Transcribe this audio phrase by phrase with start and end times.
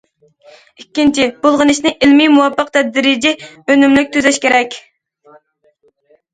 [0.83, 3.37] ئىككىنچى، بۇلغىنىشنى ئىلمىي، مۇۋاپىق، تەدرىجىي،
[3.77, 4.77] ئۈنۈملۈك تۈزەش كېرەك.